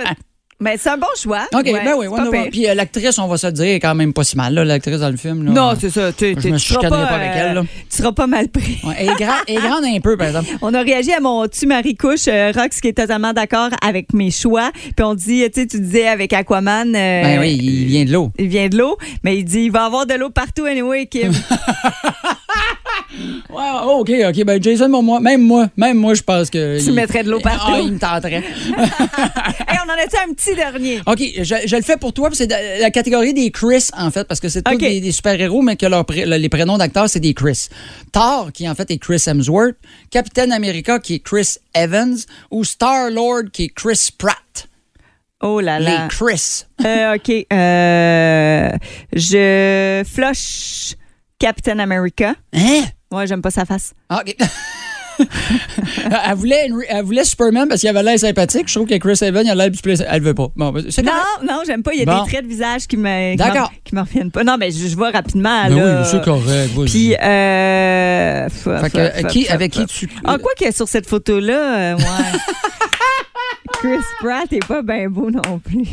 [0.60, 1.48] mais c'est un bon choix.
[1.54, 2.50] OK, Ouais, ben oui, Wonder.
[2.52, 5.10] Puis euh, l'actrice, on va se dire, est quand même pas si mal, l'actrice dans
[5.10, 5.46] le film.
[5.46, 5.52] Là.
[5.52, 6.12] Non, c'est ça.
[6.14, 7.60] Tu, seras chicanerai pas, pas avec elle, là.
[7.62, 8.80] euh, Tu seras pas mal pris.
[8.84, 10.48] Ouais, elle, est grand- elle est grande un peu, par exemple.
[10.62, 14.14] On a réagi à mon tu Marie couche euh, Rox qui est totalement d'accord avec
[14.14, 14.72] mes choix.
[14.96, 16.92] Puis on dit, tu sais, tu disais avec Aquaman.
[16.94, 18.32] Ben oui, il vient de l'eau.
[18.40, 21.06] Il vient de l'eau, mais il dit il va y avoir de l'eau partout anyway,
[21.08, 21.32] Kim.
[23.50, 24.44] OK, OK.
[24.44, 26.84] Ben, Jason, moi, même moi, même moi, je pense que.
[26.84, 27.72] Tu mettrais de l'eau partout?
[27.74, 28.44] Ah, il me tenterait.
[29.68, 31.02] Hey, on en a-tu un petit dernier?
[31.06, 32.48] OK, je, je le fais pour toi, puis c'est
[32.80, 35.86] la catégorie des Chris, en fait, parce que c'est tous des, des super-héros, mais que
[35.86, 37.68] leur les prénoms d'acteurs, c'est des Chris.
[38.12, 39.76] Thor, qui en fait est Chris Hemsworth,
[40.12, 42.18] Captain America, qui est Chris Evans,
[42.52, 44.68] ou Star-Lord, qui est Chris Pratt.
[45.42, 46.08] Oh là Les là.
[46.10, 46.64] Chris.
[46.84, 47.46] Euh, OK.
[47.52, 48.70] Euh,
[49.14, 50.96] je flush
[51.40, 52.34] Captain America.
[52.54, 52.84] Hein?
[53.12, 53.94] Ouais, j'aime pas sa face.
[54.10, 54.36] Ah, OK.
[56.28, 58.68] elle, voulait, elle voulait Superman parce qu'il avait l'air sympathique.
[58.68, 60.04] Je trouve que Chris Evans, il a l'air plus plaisant.
[60.10, 60.48] Elle veut pas.
[60.56, 61.52] Bon, ben, c'est Non, correct.
[61.52, 61.94] non, j'aime pas.
[61.94, 62.24] Il y a Bon.
[62.24, 63.72] des traits de visage qui me qui D'accord.
[63.72, 64.44] m'en- qui m'en reviennent pas.
[64.44, 65.64] Non, mais je, je vois rapidement.
[65.70, 66.02] Ben là.
[66.02, 66.74] oui, c'est correct.
[66.76, 66.86] vas-y.
[66.90, 70.10] Puis, euh, Fait que, euh, qui, avec qui tu.
[70.26, 72.04] Ah, quoi que sur cette photo-là, euh, ouais.
[73.80, 75.86] Chris Pratt est pas bien beau non plus.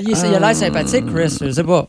[0.00, 1.36] Il, il a l'air sympathique, Chris.
[1.40, 1.88] Je sais pas.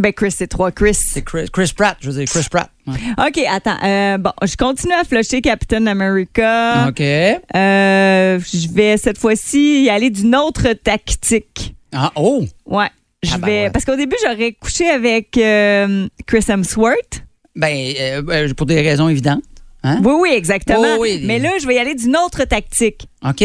[0.00, 0.94] Ben, Chris, c'est trois Chris.
[0.94, 2.70] C'est Chris, Chris Pratt, je veux dire, Chris Pratt.
[2.86, 2.94] Ouais.
[3.26, 3.76] OK, attends.
[3.82, 6.86] euh, bon, je continue à flusher Captain America.
[6.88, 7.00] OK.
[7.00, 11.74] Euh, je vais cette fois-ci y aller d'une autre tactique.
[11.92, 12.44] Ah, oh!
[12.66, 12.88] Ouais.
[13.22, 13.70] Je Ah, ben vais ouais.
[13.70, 17.22] parce qu'au début j'aurais couché avec euh, Chris Hemsworth.
[17.56, 19.42] Ben, euh, pour des raisons évidentes.
[19.82, 20.00] Hein?
[20.04, 20.96] Oui oui exactement.
[20.96, 21.22] Oh, oui.
[21.24, 23.42] Mais là je vais y aller d'une autre tactique OK?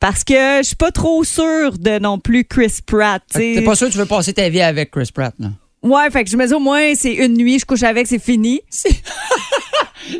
[0.00, 3.22] Parce que je suis pas trop sûre de non plus Chris Pratt.
[3.32, 5.48] T'es pas sûr que tu veux passer ta vie avec Chris Pratt, là?
[5.82, 8.18] Ouais, fait que je me dis au moins c'est une nuit, je couche avec, c'est
[8.18, 8.60] fini.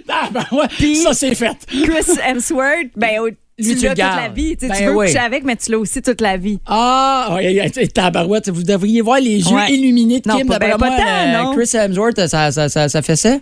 [0.08, 1.56] Ah, ben ouais, Puis- ça, c'est fait.
[1.68, 4.56] Chris Hemsworth, ben au- tu l'as toute la vie.
[4.56, 5.06] Tu sais, tu Ben veux oui.
[5.06, 6.58] coucher avec, mais tu l'as aussi toute la vie.
[6.66, 9.72] Ah, ouais, tabarouette, vous devriez voir les yeux Ouais.
[9.72, 11.54] illuminés de Non, pas- D'après ben, pas tant, euh, non.
[11.56, 13.36] Chris Hemsworth, ça, ça, ça, ça fait ça?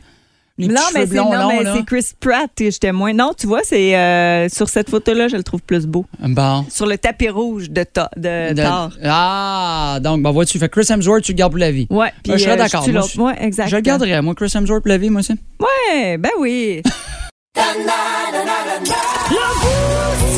[0.57, 1.75] Les non, mais c'est non, longs, mais là.
[1.77, 3.13] c'est Chris Pratt et j'étais moins.
[3.13, 6.07] Non, tu vois, c'est euh, sur cette photo-là, je le trouve plus beau.
[6.21, 6.65] Bon.
[6.71, 8.91] Sur le tapis rouge de, Thor- de De- Thor.
[9.03, 11.89] Ah, donc, ben, vois-tu, fait Chris Hemsworth, tu le gardes pour la vie.
[11.91, 13.33] Ouais, puis Ben, je serais euh, d'accord, moi.
[13.33, 13.67] Ouais, exact.
[13.69, 15.33] Je le garderais, moi, Chris Hemsworth pour la vie, moi aussi.
[15.59, 16.83] Ouais, ben oui.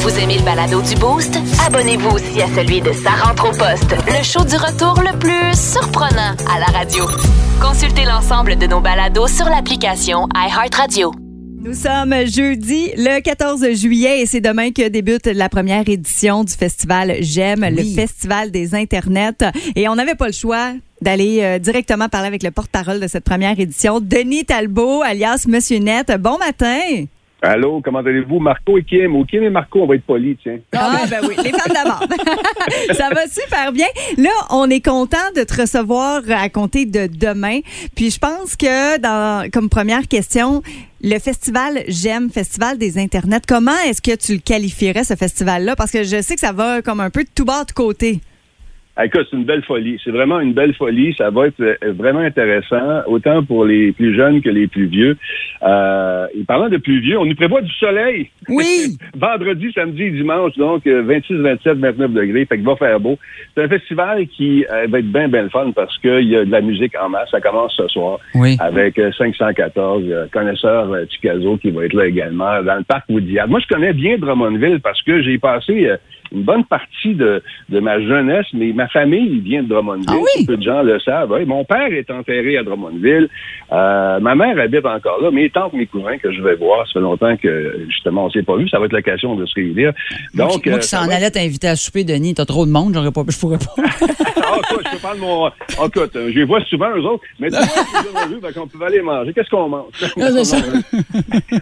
[0.06, 1.36] Vous aimez le balado du Boost?
[1.66, 5.52] Abonnez-vous aussi à celui de Sa rentre au poste, le show du retour le plus
[5.52, 7.06] surprenant à la radio.
[7.60, 11.12] Consultez l'ensemble de nos balados sur l'application iHeartRadio.
[11.60, 16.52] Nous sommes jeudi le 14 juillet et c'est demain que débute la première édition du
[16.52, 19.42] festival J'aime, le festival des internets.
[19.74, 23.24] Et on n'avait pas le choix d'aller euh, directement parler avec le porte-parole de cette
[23.24, 26.12] première édition, Denis Talbot, alias Monsieur Net.
[26.20, 27.06] Bon matin.
[27.42, 28.40] Allô, comment allez-vous?
[28.40, 29.14] Marco et Kim.
[29.14, 30.58] Ou Kim et Marco, on va être polis, tiens.
[30.72, 32.02] Ah, ben oui, les femmes d'abord.
[32.92, 33.86] Ça va super bien.
[34.16, 37.60] Là, on est content de te recevoir à compter de demain.
[37.94, 40.62] Puis je pense que, comme première question,
[41.02, 45.76] le festival J'aime, Festival des Internets, comment est-ce que tu le qualifierais, ce festival-là?
[45.76, 48.20] Parce que je sais que ça va comme un peu de tout bas de côté.
[48.98, 50.00] Ah, Écoute, c'est une belle folie.
[50.02, 51.14] C'est vraiment une belle folie.
[51.18, 55.16] Ça va être euh, vraiment intéressant, autant pour les plus jeunes que les plus vieux.
[55.62, 58.30] Euh, et parlant de plus vieux, on nous prévoit du soleil.
[58.48, 58.96] Oui!
[59.16, 62.46] Vendredi, samedi et dimanche, donc euh, 26, 27, 29 degrés.
[62.46, 63.18] Fait qu'il va faire beau.
[63.54, 66.50] C'est un festival qui euh, va être bien, bien fun parce qu'il y a de
[66.50, 67.30] la musique en masse.
[67.30, 68.56] Ça commence ce soir Oui.
[68.60, 73.04] avec euh, 514 euh, connaisseurs euh, Chicago qui va être là également dans le parc
[73.10, 73.36] Woody.
[73.48, 75.90] Moi, je connais bien Drummondville parce que j'ai passé
[76.32, 80.06] une bonne partie de, de ma jeunesse, mais ma famille vient de Drummondville.
[80.08, 80.46] Ah oui?
[80.46, 81.30] Peu de gens le savent.
[81.32, 83.28] Oui, mon père est enterré à Drummondville.
[83.72, 85.30] Euh, ma mère habite encore là.
[85.30, 88.42] Mes tantes, mes cousins que je vais voir, ça fait longtemps que justement on s'est
[88.42, 88.68] pas vu.
[88.68, 89.92] Ça va être l'occasion de se réunir.
[90.34, 92.94] Donc, moi euh, qui s'en va allais t'inviter à souper, Denis, t'as trop de monde,
[92.94, 93.74] j'aurais pas, je pourrais pas.
[94.48, 95.48] Ah, je te parle de mon.
[95.48, 97.24] Écoute, euh, je les vois souvent, eux autres.
[97.40, 99.32] Mais tu vois, qu'on peut aller manger.
[99.32, 99.90] Qu'est-ce qu'on mange?
[100.00, 100.56] Ah, c'est ça.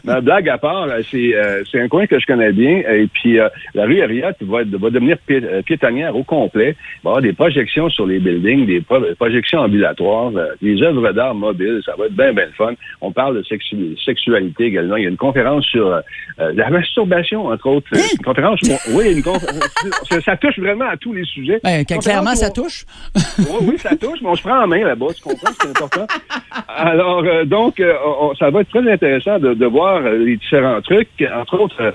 [0.05, 2.83] Mais blague à part, c'est euh, un coin que je connais bien.
[2.93, 3.39] Et puis,
[3.75, 6.77] la rue Ariat va va, être, va devenir euh, piétonnière au complet.
[6.77, 8.83] Il va y avoir des projections sur les buildings, des
[9.19, 10.31] projections ambulatoires,
[10.63, 11.81] des œuvres d'art mobiles.
[11.85, 12.73] Ça va être bien, bien fun.
[13.01, 13.45] On parle de
[14.05, 14.97] sexualité également.
[14.97, 16.01] Il y a une conférence sur
[16.39, 17.89] la masturbation, entre autres.
[17.93, 18.61] Une conférence,
[18.93, 19.75] oui, une conférence.
[20.25, 21.61] ça touche vraiment à tous les sujets.
[21.63, 22.85] Ben, clairement, ça touche.
[23.39, 25.07] oui, oui, ça touche, mais on se prend en main là-bas.
[25.17, 25.51] Tu comprends?
[25.61, 26.07] C'est important.
[26.69, 27.83] Alors, donc,
[28.39, 31.09] ça va être très intéressant de, de voir les différents trucs.
[31.35, 31.95] Entre autres,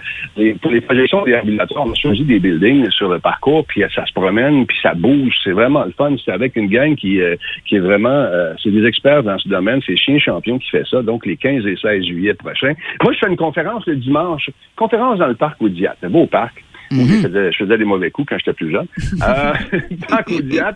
[0.61, 4.13] pour les projections réhabilitatoires, on a choisi des buildings sur le parcours, puis ça se
[4.13, 5.33] promène, puis ça bouge.
[5.43, 6.15] C'est vraiment le fun.
[6.23, 7.35] C'est avec une gang qui, euh,
[7.65, 8.09] qui est vraiment...
[8.09, 9.81] Euh, c'est des experts dans ce domaine.
[9.85, 12.73] C'est Chien Champion qui fait ça, donc les 15 et 16 juillet prochains.
[13.03, 14.49] Moi, je fais une conférence le dimanche.
[14.75, 15.95] Conférence dans le parc Oudiat.
[16.03, 16.63] Un beau parc.
[16.91, 17.21] Mhm.
[17.21, 18.87] je, faisais, des mauvais coups quand j'étais plus jeune.
[19.21, 19.53] Euh,
[20.09, 20.73] parc Oudiat,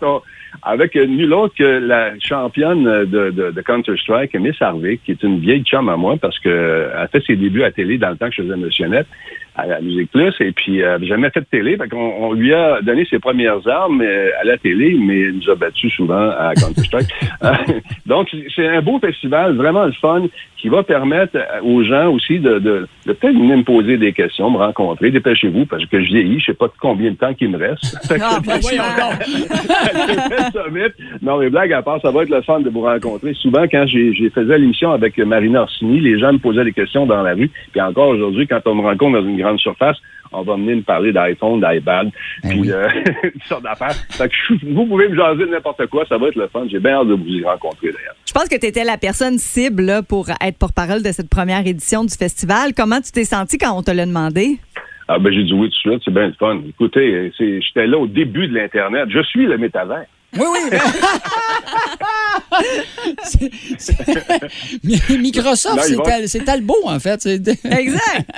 [0.62, 5.64] avec nul autre que la championne de, de, Counter-Strike, Miss Harvey, qui est une vieille
[5.64, 8.34] chum à moi parce qu'elle a fait ses débuts à télé dans le temps que
[8.36, 9.08] je faisais Missionnette
[9.56, 10.34] à la Musique Plus.
[10.40, 11.76] Et puis, euh, jamais fait de télé.
[11.76, 15.38] Fait qu'on on lui a donné ses premières armes euh, à la télé, mais il
[15.38, 17.08] nous a battus souvent à Counter-Strike.
[17.42, 17.52] Euh,
[18.06, 20.22] donc, c'est un beau festival, vraiment le fun,
[20.56, 24.50] qui va permettre aux gens aussi de, de, de peut-être venir me poser des questions,
[24.50, 25.10] me rencontrer.
[25.10, 27.98] Dépêchez-vous, parce que je vieillis, je sais pas combien de temps qu'il me reste.
[28.26, 28.58] Ah, ben,
[31.22, 33.34] non, mais blague à part, ça va être le fun de vous rencontrer.
[33.34, 37.22] Souvent, quand j'ai faisais l'émission avec Marina Orsini, les gens me posaient des questions dans
[37.22, 37.50] la rue.
[37.72, 39.96] Puis encore aujourd'hui, quand on me rencontre dans une grande surface,
[40.32, 42.10] on va venir me parler d'iPhone, d'iPad,
[42.42, 42.88] ben puis euh,
[43.22, 43.94] toutes sortes d'affaires.
[44.62, 46.66] vous pouvez me jaser n'importe quoi, ça va être le fun.
[46.70, 48.14] J'ai bien hâte de vous y rencontrer d'ailleurs.
[48.26, 52.04] Je pense que tu étais la personne cible pour être porte-parole de cette première édition
[52.04, 52.72] du festival.
[52.76, 54.58] Comment tu t'es senti quand on te l'a demandé?
[55.06, 56.60] Ah ben j'ai dit oui tout de suite, c'est bien le fun.
[56.66, 59.08] Écoutez, j'étais là au début de l'Internet.
[59.10, 60.06] Je suis le métavers.
[60.36, 60.46] Oui,
[64.82, 65.18] oui.
[65.18, 65.84] Microsoft,
[66.26, 67.26] c'est Talbot, en fait.
[67.26, 68.30] Exact.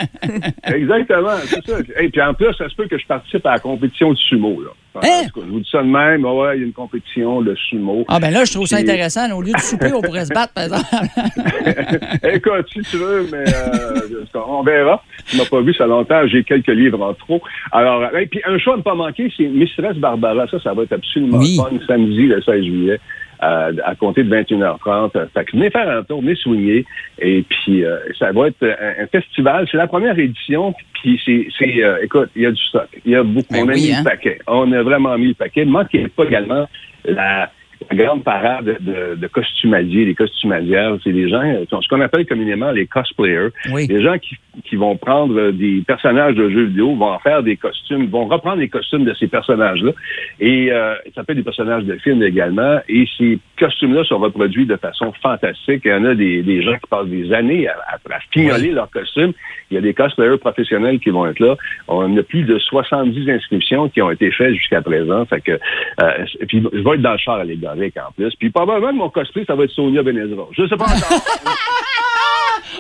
[0.64, 1.78] Exactement, c'est ça.
[2.00, 4.60] Et puis en plus, ça se peut que je participe à la compétition de sumo.
[4.60, 4.70] Là.
[5.02, 5.28] Hein?
[5.34, 6.24] je vous dis ça de même.
[6.24, 8.04] Ouais, il y a une compétition, le sumo.
[8.08, 9.30] Ah, ben là, je trouve ça intéressant.
[9.32, 10.84] Au lieu de souper, on pourrait se battre, par exemple.
[12.34, 15.02] Écoute, si tu veux, mais euh, on verra.
[15.26, 16.26] Tu m'as pas vu ça longtemps.
[16.26, 17.40] J'ai quelques livres en trop.
[17.72, 20.46] Alors, et puis un choix à ne pas manquer, c'est Mistress Barbara.
[20.48, 23.00] Ça, ça va être absolument fun samedi, le 16 juillet.
[23.42, 25.10] Euh, à compter de 21h30.
[25.34, 26.86] Fait que venez faire un tour, venez soigner.
[27.18, 29.68] Et puis, euh, ça va être un, festival.
[29.70, 30.74] C'est la première édition.
[30.94, 32.88] Puis, c'est, euh, écoute, il y a du stock.
[33.04, 33.52] Il y a beaucoup.
[33.52, 34.04] Ben on a mis le hein?
[34.04, 34.38] paquet.
[34.46, 35.66] On a vraiment mis le paquet.
[35.66, 36.66] Manquez pas également
[37.04, 37.50] la
[37.90, 42.70] la grande parade de, de costumadiers, les costumadières, c'est des gens, ce qu'on appelle communément
[42.70, 43.48] les cosplayers.
[43.70, 43.86] Oui.
[43.86, 47.56] Des gens qui, qui vont prendre des personnages de jeux vidéo, vont en faire des
[47.56, 49.92] costumes, vont reprendre les costumes de ces personnages-là.
[50.40, 52.78] Et euh, ça fait des personnages de films également.
[52.88, 55.82] Et ces costumes-là sont reproduits de façon fantastique.
[55.84, 58.90] Il y en a des, des gens qui passent des années à, à, fignoler leurs
[58.90, 59.32] costumes.
[59.70, 61.56] Il y a des cosplayers professionnels qui vont être là.
[61.88, 65.24] On a plus de 70 inscriptions qui ont été faites jusqu'à présent.
[65.26, 68.34] Fait que, euh, puis je vais être dans le char à l'égard avec en plus.
[68.38, 70.46] Puis probablement que mon cosplay, ça va être Sonia Benezra.
[70.52, 71.22] Je sais pas encore.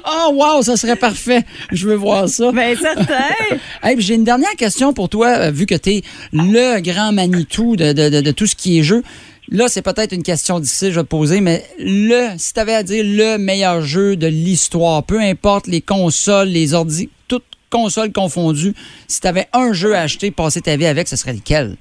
[0.06, 1.44] Oh, wow, ça serait parfait.
[1.72, 2.52] Je veux voir ça.
[2.52, 3.34] Bien, certain.
[3.82, 7.76] hey, J'ai une dernière question pour toi, euh, vu que tu es le grand Manitou
[7.76, 9.02] de, de, de, tout ce qui est jeu.
[9.48, 12.74] Là, c'est peut-être une question d'ici, je vais te poser, mais le, si tu avais
[12.74, 18.12] à dire le meilleur jeu de l'histoire, peu importe les consoles, les ordi, toutes consoles
[18.12, 18.74] confondues,
[19.06, 21.76] si tu avais un jeu à acheter, passer ta vie avec, ce serait lequel?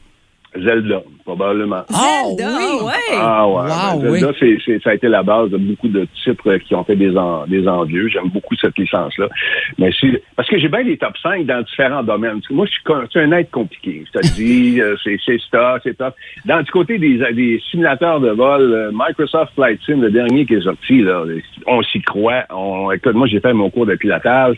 [0.63, 1.84] Zelda, probablement.
[1.94, 2.86] Ah, Zelda, oui.
[2.86, 3.18] ouais.
[3.20, 3.68] Ah ouais.
[3.68, 6.96] Ben, Zelda, c'est, ça a été la base de beaucoup de titres qui ont fait
[6.96, 7.13] des,
[7.48, 8.08] des envieux.
[8.10, 9.28] J'aime beaucoup cette licence-là.
[9.78, 12.41] Mais si, parce que j'ai bien des top 5 dans différents domaines.
[12.50, 14.04] Moi, je suis, un être compliqué.
[14.06, 16.15] Je te dis, euh, c'est, c'est ça, c'est top.
[16.46, 20.56] Dans du côté des, des simulateurs de vol, euh, Microsoft Flight Sim, le dernier qui
[20.56, 21.24] est sorti, là,
[21.68, 22.44] on s'y croit.
[22.50, 24.58] On, écoute, moi, j'ai fait mon cours de pilotage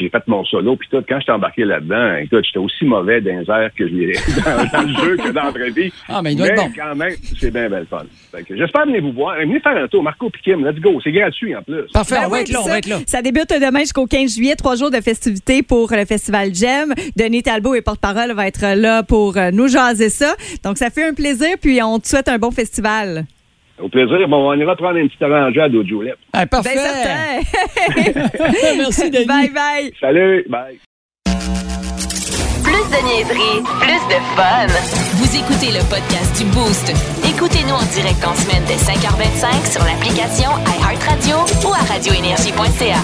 [0.00, 3.38] j'ai fait mon solo, puis tout, quand j'étais embarqué là-dedans, écoute, j'étais aussi mauvais dans
[3.38, 4.12] les airs que je l'ai
[4.72, 5.92] dans, le jeu que dans la vraie vie.
[6.08, 6.72] Ah, mais il doit être bon.
[6.74, 8.04] quand même, c'est bien belle fun.
[8.48, 9.36] J'espère venir vous voir.
[9.38, 10.02] Venez faire un tour.
[10.02, 11.00] Marco Piquim, let's go.
[11.02, 11.82] C'est gratuit en plus.
[11.92, 12.98] Parfait, ben on, va être là, on va être là.
[13.06, 16.94] Ça débute demain jusqu'au 15 juillet, trois jours de festivités pour le Festival Gem.
[17.16, 20.34] Denis Talbot et porte-parole va être là pour euh, nous jaser ça.
[20.64, 23.24] Donc, ça fait un plaisir, puis on te souhaite un bon festival.
[23.82, 24.28] Au plaisir.
[24.28, 26.16] Bon, on ira prendre une petite orangeade au Julep.
[26.32, 26.74] Ah, parfait.
[26.74, 27.42] Ben,
[28.76, 29.26] Merci, Denis.
[29.26, 29.92] Bye, bye.
[30.00, 30.44] Salut.
[30.48, 30.78] Bye.
[32.62, 34.66] Plus de niaiserie, plus de fun.
[35.16, 36.92] Vous écoutez le podcast du Boost.
[37.28, 43.00] Écoutez-nous en direct en semaine dès 5h25 sur l'application iHeartRadio ou à radioénergie.ca.